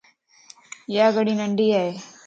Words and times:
يا 0.95 1.05
گھڙي 1.15 1.33
ننڍيءَ 1.39 1.81